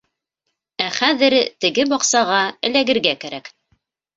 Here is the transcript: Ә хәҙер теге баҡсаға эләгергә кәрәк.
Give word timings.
Ә 0.85 0.87
хәҙер 0.95 1.35
теге 1.65 1.85
баҡсаға 1.93 2.41
эләгергә 2.71 3.17
кәрәк. 3.27 3.53